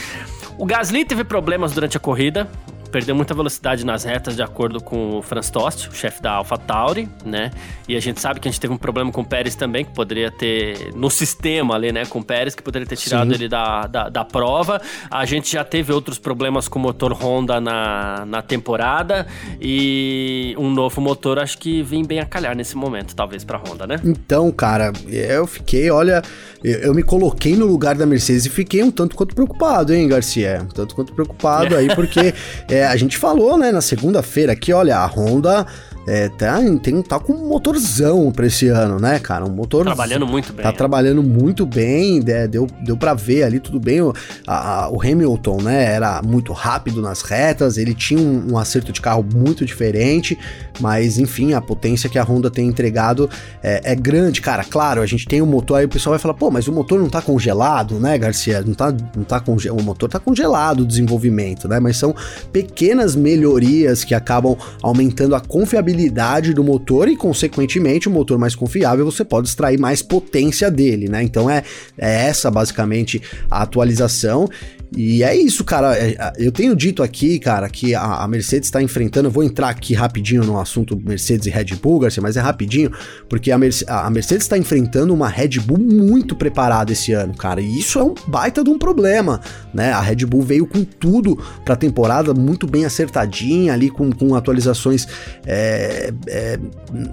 [0.57, 2.49] O Gasly teve problemas durante a corrida,
[2.91, 7.07] perdeu muita velocidade nas retas, de acordo com o Franz Tost, o chefe da AlphaTauri,
[7.25, 7.51] né?
[7.87, 9.93] E a gente sabe que a gente teve um problema com o Pérez também, que
[9.93, 13.35] poderia ter, no sistema ali, né, com o Pérez, que poderia ter tirado Sim.
[13.35, 14.81] ele da, da, da, prova.
[15.09, 19.25] A gente já teve outros problemas com o motor Honda na, na temporada
[19.59, 23.87] e um novo motor acho que vem bem a calhar nesse momento, talvez, pra Honda,
[23.87, 23.99] né?
[24.03, 26.21] Então, cara, eu fiquei, olha,
[26.63, 30.07] eu, eu me coloquei no lugar da Mercedes e fiquei um tanto quanto preocupado, hein,
[30.07, 30.61] Garcia?
[30.63, 32.33] Um tanto quanto preocupado aí, porque
[32.69, 35.65] é, a gente falou, né, na segunda-feira que, olha, a Honda
[36.07, 39.45] é, tá, tem, tá com um motorzão pra esse ano, né, cara?
[39.45, 39.85] Um motor.
[39.85, 40.63] Trabalhando muito bem.
[40.63, 40.77] Tá né?
[40.77, 42.47] trabalhando muito bem, né?
[42.47, 44.01] deu, deu pra ver ali tudo bem.
[44.01, 44.13] O,
[44.47, 48.99] a, o Hamilton, né, era muito rápido nas retas, ele tinha um, um, acerto de
[48.99, 50.37] carro muito diferente,
[50.79, 53.29] mas enfim, a potência que a Honda tem entregado
[53.61, 54.63] é, é, grande, cara.
[54.63, 56.99] Claro, a gente tem um motor, aí o pessoal vai falar, pô, mas o motor
[56.99, 58.61] não tá congelado, né, Garcia?
[58.61, 61.79] Não tá, não tá congelado, o motor tá congelado o desenvolvimento, né?
[61.79, 62.15] Mas são
[62.51, 68.55] pequenas melhorias que acabam aumentando a confiabilidade confiabilidade do motor e, consequentemente, o motor mais
[68.55, 71.21] confiável você pode extrair mais potência dele, né?
[71.23, 71.63] Então é,
[71.97, 74.49] é essa basicamente a atualização.
[74.95, 75.97] E é isso, cara.
[75.97, 79.27] É, eu tenho dito aqui, cara, que a, Mercedes está enfrentando.
[79.27, 82.91] Eu vou entrar aqui rapidinho no assunto Mercedes e Red Bull, Garcia, mas é rapidinho,
[83.29, 87.61] porque a, a Mercedes está enfrentando uma Red Bull muito preparada esse ano, cara.
[87.61, 89.39] E isso é um baita de um problema,
[89.73, 89.93] né?
[89.93, 94.35] A Red Bull veio com tudo para a temporada, muito bem acertadinha ali, com, com
[94.35, 95.07] atualizações
[95.45, 95.80] é,
[96.27, 96.59] é,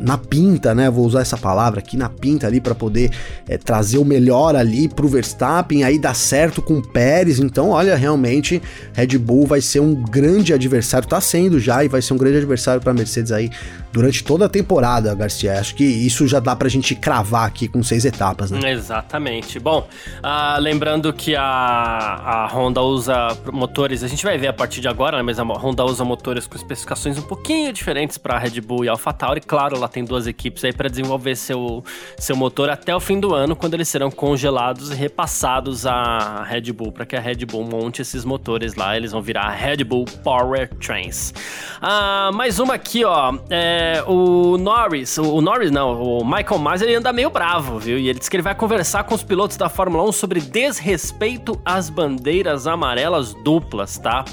[0.00, 0.90] na pinta, né?
[0.90, 3.10] Vou usar essa palavra aqui, na pinta ali, para poder
[3.46, 7.70] é, trazer o melhor ali pro Verstappen, aí dá certo com o Pérez, então então,
[7.70, 12.14] olha, realmente, Red Bull vai ser um grande adversário, tá sendo já, e vai ser
[12.14, 13.50] um grande adversário para Mercedes aí
[13.92, 15.58] durante toda a temporada, Garcia.
[15.58, 18.72] Acho que isso já dá pra gente cravar aqui com seis etapas, né?
[18.72, 19.58] Exatamente.
[19.58, 24.80] Bom, uh, lembrando que a, a Honda usa motores, a gente vai ver a partir
[24.80, 25.22] de agora, né?
[25.22, 29.40] Mas a Honda usa motores com especificações um pouquinho diferentes para Red Bull e AlphaTauri.
[29.40, 31.84] Claro, ela tem duas equipes aí para desenvolver seu,
[32.18, 36.72] seu motor até o fim do ano, quando eles serão congelados e repassados à Red
[36.72, 40.04] Bull, para que a Red Bull monte esses motores lá, eles vão virar Red Bull
[40.22, 41.32] Powertrains.
[41.80, 43.38] Ah, mais uma aqui, ó.
[43.48, 47.98] É, o Norris, o, Norris não, o Michael Masi, ele anda meio bravo, viu?
[47.98, 51.60] E ele disse que ele vai conversar com os pilotos da Fórmula 1 sobre desrespeito
[51.64, 54.24] às bandeiras amarelas duplas, tá?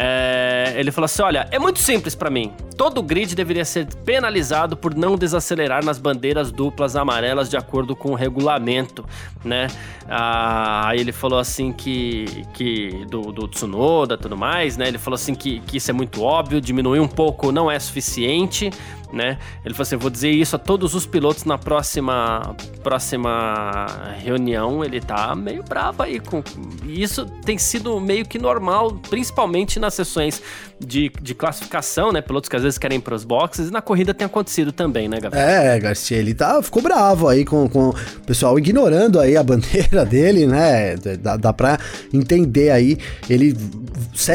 [0.00, 2.52] É, ele falou assim: olha, é muito simples para mim.
[2.76, 8.12] Todo grid deveria ser penalizado por não desacelerar nas bandeiras duplas amarelas de acordo com
[8.12, 9.04] o regulamento,
[9.44, 9.66] né?
[10.08, 14.86] Ah, aí ele falou assim que, que do, do Tsunoda tudo mais, né?
[14.86, 18.70] Ele falou assim que, que isso é muito óbvio, diminuir um pouco não é suficiente,
[19.12, 19.38] né?
[19.64, 23.86] Ele falou assim: vou dizer isso a todos os pilotos na próxima, próxima
[24.22, 24.84] reunião.
[24.84, 26.42] Ele tá meio bravo aí com.
[26.84, 30.42] E isso tem sido meio que normal, principalmente nas sessões
[30.78, 32.20] de, de classificação, né?
[32.20, 35.18] Pilotos que às vezes querem ir pros boxes, e na corrida tem acontecido também, né,
[35.20, 35.46] Gabriel?
[35.46, 37.94] É, Garcia, ele tá, ficou bravo aí com, com o
[38.26, 40.96] pessoal ignorando aí a bandeira dele, né?
[41.20, 41.78] Dá, dá pra
[42.12, 42.98] entender aí.
[43.28, 43.56] Ele.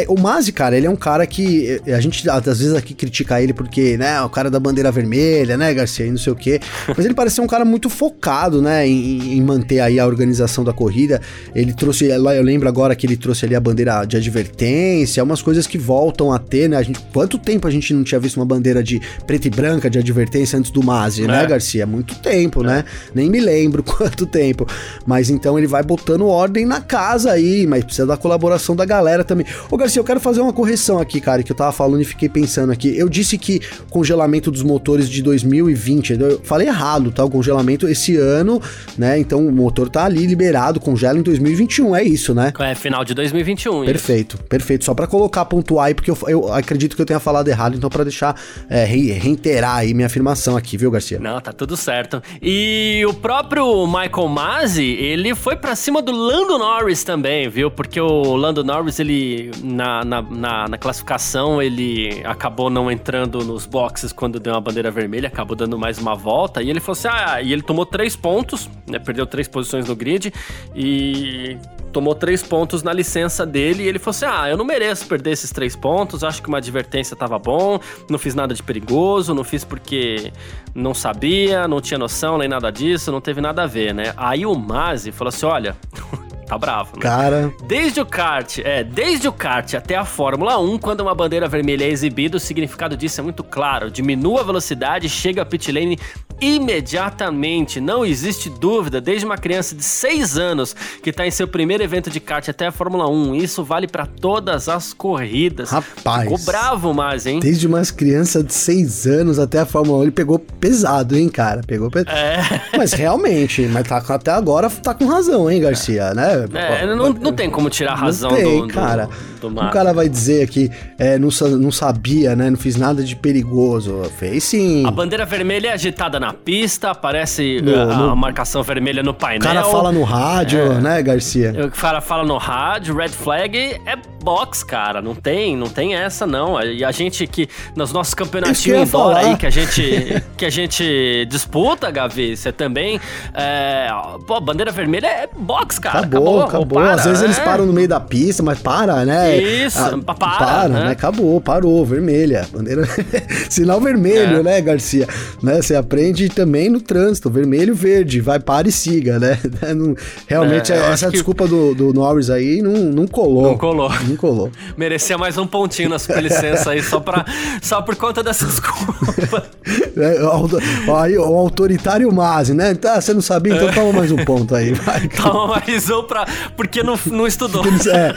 [0.08, 3.54] O Mazi, cara, ele é um cara que a gente às vezes aqui critica ele
[3.54, 6.60] porque, né, o cara da bandeira vermelha, né, Garcia, e não sei o quê.
[6.88, 10.64] Mas ele parece ser um cara muito focado, né, em, em manter aí a organização
[10.64, 11.22] da corrida.
[11.54, 15.68] Ele trouxe, eu lembro agora que ele trouxe ali a bandeira de advertência, umas coisas
[15.68, 16.78] que voltam a ter, né?
[16.78, 19.90] A gente, quanto tempo a gente não tinha visto uma bandeira de preto e branca
[19.90, 21.42] de advertência antes do Mazi, né, é.
[21.42, 21.86] né, Garcia?
[21.86, 22.68] Muito tempo, é.
[22.68, 22.86] né?
[23.14, 24.68] Nem me lembro quanto tempo.
[25.06, 29.24] Mas então ele vai botando ordem na casa aí, mas precisa da colaboração da galera
[29.24, 29.46] também.
[29.70, 32.30] Ô, Garcia, eu quero fazer uma correção aqui, cara, que eu tava falando e fiquei
[32.30, 32.98] pensando aqui.
[32.98, 37.26] Eu disse que congelamento dos motores de 2020, eu falei errado, tá?
[37.26, 38.62] O congelamento esse ano,
[38.98, 39.20] né?
[39.20, 42.54] Então o motor tá ali liberado, congela em 2021, é isso, né?
[42.60, 43.86] É, final de 2021.
[43.86, 44.46] Perfeito, isso.
[44.46, 44.86] perfeito.
[44.86, 47.90] Só para colocar, pontuar aí, porque eu, eu, acredito que eu tenha falado errado, então
[47.90, 48.40] para deixar,
[48.70, 51.20] é, reiterar aí minha afirmação aqui, viu, Garcia?
[51.20, 52.22] Não, tá tudo certo.
[52.42, 57.72] E o próprio Michael Masi, ele foi para cima do Lando Norris também, viu?
[57.72, 63.66] Porque o Lando Norris, ele, na, na, na, na classificação, ele acabou não entrando nos
[63.66, 67.08] boxes quando deu uma bandeira vermelha, acabou dando mais uma volta, e ele falou assim,
[67.10, 70.32] ah, e ele tomou três pontos, né, perdeu três posições no grid,
[70.76, 71.58] e
[71.94, 75.32] tomou três pontos na licença dele e ele falou assim: Ah, eu não mereço perder
[75.32, 77.80] esses três pontos, acho que uma advertência tava bom,
[78.10, 80.34] não fiz nada de perigoso, não fiz porque
[80.74, 84.14] não sabia, não tinha noção nem nada disso, não teve nada a ver, né?
[84.18, 85.78] Aí o Mazi falou assim: olha.
[86.54, 87.02] tá bravo, né?
[87.02, 87.54] Cara.
[87.64, 91.84] Desde o kart, é, desde o kart até a Fórmula 1, quando uma bandeira vermelha
[91.84, 93.92] é exibida, o significado disso é muito claro.
[93.92, 96.00] Diminua a velocidade, chega a pit lane
[96.40, 97.80] imediatamente.
[97.80, 102.10] Não existe dúvida, desde uma criança de 6 anos que está em seu primeiro evento
[102.10, 103.36] de kart até a Fórmula 1.
[103.36, 105.70] Isso vale para todas as corridas.
[105.70, 106.24] Rapaz.
[106.24, 107.40] Ficou bravo mais, hein?
[107.40, 111.62] Desde umas crianças de 6 anos até a Fórmula 1, ele pegou pesado, hein, cara?
[111.66, 112.16] Pegou pesado.
[112.16, 112.62] É.
[112.78, 116.46] Mas realmente, mas tá, até agora tá com razão, hein, Garcia, né?
[116.54, 119.10] É, não, não tem como tirar a razão não tem, do, cara.
[119.40, 122.50] Do, do o cara vai dizer que é, não, não sabia, né?
[122.50, 124.04] Não fiz nada de perigoso.
[124.18, 124.86] Fez sim.
[124.86, 128.10] A bandeira vermelha é agitada na pista, aparece no, a, no...
[128.12, 129.52] a, marcação vermelha no painel.
[129.52, 131.54] O cara fala no rádio, é, né, Garcia?
[131.66, 135.02] O cara fala no rádio, red flag é box, cara.
[135.02, 136.62] Não tem, não tem essa, não.
[136.62, 141.28] E a gente que, nos nossos campeonatinhos indoor aí, que a gente, que a gente
[141.30, 143.00] disputa, Gavi, você também,
[143.34, 143.90] é,
[144.26, 146.00] pô, bandeira vermelha é box, cara.
[146.00, 146.44] Acabou, acabou.
[146.44, 146.80] acabou.
[146.80, 147.44] Para, Às vezes eles é.
[147.44, 149.38] param no meio da pista, mas para, né?
[149.38, 150.38] Isso, ah, para.
[150.38, 150.84] Para, né?
[150.86, 150.92] né?
[150.92, 152.48] Acabou, parou, vermelha.
[152.52, 152.88] Bandeira...
[153.50, 154.44] Sinal vermelho, é.
[154.44, 155.08] né, Garcia?
[155.42, 155.62] Né?
[155.62, 159.40] Você aprende também no trânsito, vermelho, verde, vai, para e siga, né?
[160.28, 161.50] Realmente, é, essa desculpa que...
[161.50, 163.44] do, do Norris aí não, não colou.
[163.44, 163.92] Não colou.
[164.08, 164.52] Não colou.
[164.78, 167.26] Merecia mais um pontinho na licença aí, só, pra,
[167.62, 169.44] só por conta dessa desculpa.
[169.96, 172.74] É, o, aí, o autoritário Mazi, né?
[172.74, 174.74] Tá, você não sabia, então toma mais um ponto aí.
[174.74, 175.08] Vai.
[175.08, 176.26] Toma mais um pra...
[176.58, 177.64] porque não, não estudou.
[177.64, 178.14] É,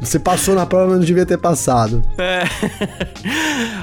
[0.00, 2.02] você passou na prova, mas não devia ter passado.
[2.18, 2.44] É.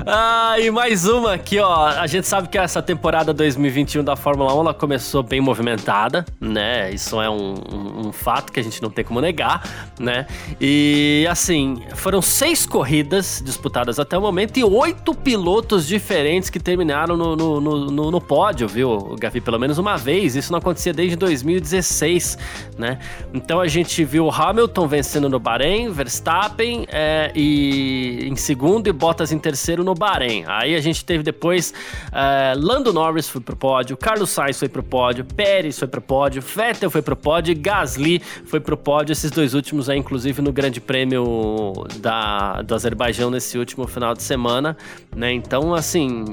[0.06, 1.88] Ah, e mais uma aqui, ó.
[1.88, 6.92] A gente sabe que essa temporada 2021 da Fórmula 1 ela começou bem movimentada, né?
[6.92, 9.64] Isso é um, um, um fato que a gente não tem como negar,
[10.00, 10.26] né?
[10.60, 17.16] E assim, foram seis corridas disputadas até o momento e oito pilotos diferentes que terminaram
[17.16, 19.42] no, no, no, no pódio, viu, Gavi?
[19.42, 20.36] Pelo menos uma vez.
[20.36, 22.38] Isso não acontecia desde 2016,
[22.78, 23.00] né?
[23.34, 29.32] Então a gente viu Hamilton vencendo no Bahrein, Verstappen é, e em segundo e Bottas
[29.32, 30.44] em terceiro no Bahrein.
[30.48, 31.74] Aí a gente teve depois
[32.12, 36.42] é, Lando Norris foi pro pódio, Carlos Sainz foi pro pódio, Pérez foi pro pódio,
[36.42, 39.14] Vettel foi pro pódio e Gasly foi pro pódio.
[39.14, 44.24] Esses dois últimos aí, inclusive, no Grande Prêmio da, do Azerbaijão nesse último final de
[44.24, 44.76] semana,
[45.16, 45.32] né?
[45.32, 46.26] Então, assim,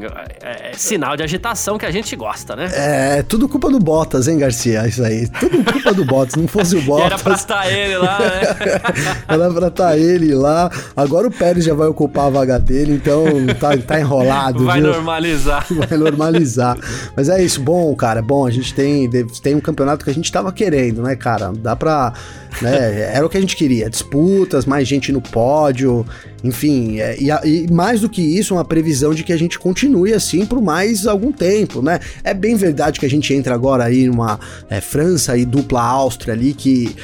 [0.42, 2.70] é, é sinal de agitação que a gente gosta, né?
[2.72, 4.86] É, tudo culpa do Bottas, hein, Garcia?
[4.86, 5.28] Isso aí.
[5.28, 6.36] Tudo culpa do Bottas.
[6.36, 7.06] Não fosse o Bottas.
[7.12, 8.40] era pra estar ele lá, né?
[9.28, 10.70] era pra estar ele lá.
[10.96, 13.24] Agora o Pérez já vai ocupar a vaga dele, então
[13.58, 14.64] tá, tá enrolado.
[14.64, 14.92] Vai viu?
[14.92, 15.66] normalizar.
[15.70, 16.71] Vai normalizar.
[17.16, 18.22] Mas é isso, bom, cara.
[18.22, 19.08] Bom, a gente tem,
[19.42, 21.52] tem um campeonato que a gente tava querendo, né, cara?
[21.52, 22.12] Dá pra.
[22.60, 23.88] Né, era o que a gente queria.
[23.88, 26.06] Disputas, mais gente no pódio,
[26.42, 27.00] enfim.
[27.00, 30.44] É, e, e, mais do que isso, uma previsão de que a gente continue assim
[30.44, 32.00] por mais algum tempo, né?
[32.22, 36.34] É bem verdade que a gente entra agora aí numa é, França e dupla Áustria
[36.34, 36.94] ali, que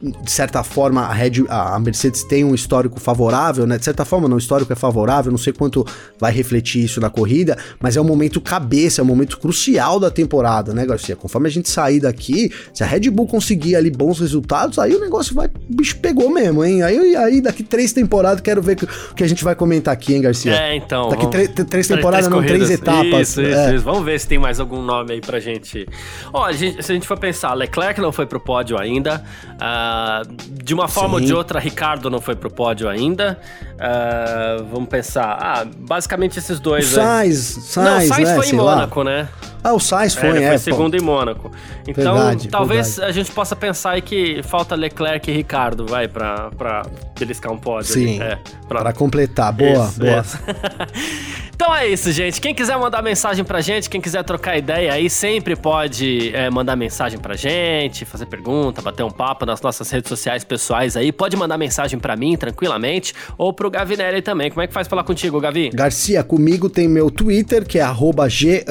[0.00, 3.78] de certa forma, a, Red, a Mercedes tem um histórico favorável, né?
[3.78, 5.84] De certa forma, não, o histórico é favorável, não sei quanto
[6.20, 10.08] vai refletir isso na corrida, mas é um momento cabeça, é um momento crucial da
[10.08, 11.16] temporada, né, Garcia?
[11.16, 15.00] Conforme a gente sair daqui, se a Red Bull conseguir ali bons resultados, aí o
[15.00, 15.46] negócio vai.
[15.46, 16.82] O bicho pegou mesmo, hein?
[16.82, 18.78] Aí, aí daqui três temporadas, quero ver
[19.10, 20.54] o que a gente vai comentar aqui, hein, Garcia?
[20.54, 21.08] É, então.
[21.08, 23.30] Daqui três, três temporadas, não, três etapas.
[23.30, 23.74] Isso, isso, é.
[23.74, 23.84] isso.
[23.84, 25.88] Vamos ver se tem mais algum nome aí pra gente.
[26.32, 29.24] Ó, gente, se a gente for pensar, Leclerc não foi pro pódio ainda.
[29.54, 29.87] Uh,
[30.50, 31.22] de uma forma Sim.
[31.22, 33.38] ou de outra, Ricardo não foi pro pódio ainda.
[33.74, 35.38] Uh, vamos pensar.
[35.40, 36.92] Ah, basicamente esses dois.
[36.92, 39.04] O Sainz, Sainz, não, Sainz né, foi em Mônaco, lá.
[39.04, 39.28] né?
[39.62, 40.32] Ah, o Sainz foi, é.
[40.32, 41.50] Ele é, foi segundo em Mônaco.
[41.86, 43.10] Então, verdade, talvez verdade.
[43.10, 46.82] a gente possa pensar aí que falta Leclerc e Ricardo, vai, pra, pra
[47.18, 47.92] beliscar um pódio.
[47.92, 48.38] Sim, é,
[48.68, 48.80] pra...
[48.80, 49.52] pra completar.
[49.52, 50.20] Boa, isso, boa.
[50.20, 50.38] Isso.
[51.54, 52.40] então é isso, gente.
[52.40, 56.76] Quem quiser mandar mensagem pra gente, quem quiser trocar ideia aí, sempre pode é, mandar
[56.76, 61.10] mensagem pra gente, fazer pergunta, bater um papo nas nossas redes sociais pessoais aí.
[61.10, 64.50] Pode mandar mensagem pra mim, tranquilamente, ou pro Gavinelli também.
[64.50, 65.70] Como é que faz falar contigo, Gavi?
[65.70, 67.88] Garcia, comigo tem meu Twitter, que é
[68.28, 68.64] g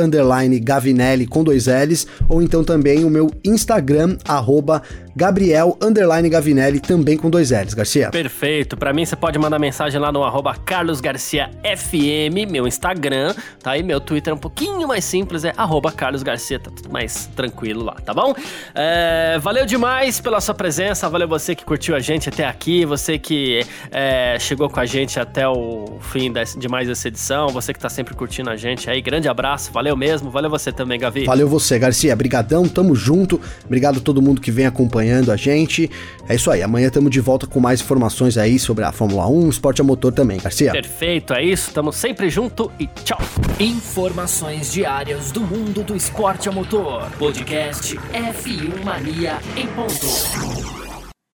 [0.78, 4.82] Gavinelli com dois L's, ou então também o meu Instagram, arroba
[5.18, 8.12] Gabriel underline Gavinelli, também com dois L's, Garcia.
[8.12, 8.78] Perfeito.
[8.78, 13.76] Para mim, você pode mandar mensagem lá no arroba Carlos Garcia FM, meu Instagram, tá?
[13.76, 17.26] E meu Twitter é um pouquinho mais simples, é arroba Carlos Garcia, tá tudo mais
[17.36, 18.36] tranquilo lá, tá bom?
[18.76, 23.18] É, valeu demais pela sua presença, valeu você que curtiu a gente até aqui, você
[23.18, 27.80] que é, chegou com a gente até o fim de mais essa edição, você que
[27.80, 31.26] tá sempre curtindo a gente aí, grande abraço, valeu mesmo, valeu você também, Gavi.
[31.26, 35.38] Valeu você, Garcia, brigadão, tamo junto, obrigado a todo mundo que vem acompanhando acompanhando a
[35.38, 35.90] gente.
[36.28, 39.50] É isso aí, amanhã estamos de volta com mais informações aí sobre a Fórmula 1,
[39.50, 40.72] esporte a motor também, Garcia.
[40.72, 43.20] Perfeito, é isso, estamos sempre junto e tchau.
[43.60, 47.10] Informações diárias do mundo do esporte a motor.
[47.18, 50.87] Podcast F1 Mania em ponto.